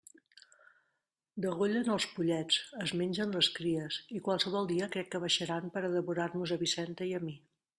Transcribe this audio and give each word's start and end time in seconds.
Degollen 1.45 1.91
els 1.95 2.07
pollets, 2.13 2.57
es 2.85 2.93
mengen 3.01 3.35
les 3.39 3.51
cries, 3.59 3.99
i 4.21 4.23
qualsevol 4.29 4.71
dia 4.73 4.89
crec 4.97 5.13
que 5.13 5.23
baixaran 5.27 5.71
per 5.77 5.85
a 5.87 5.93
devorar-nos 5.99 6.55
a 6.57 6.59
Vicenta 6.65 7.09
i 7.11 7.15
a 7.21 7.25
mi! 7.29 7.37